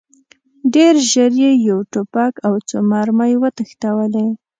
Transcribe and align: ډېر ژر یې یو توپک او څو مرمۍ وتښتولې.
ډېر 0.73 0.93
ژر 1.11 1.31
یې 1.43 1.51
یو 1.67 1.79
توپک 1.93 2.33
او 2.47 2.53
څو 2.67 2.77
مرمۍ 2.89 3.33
وتښتولې. 3.37 4.27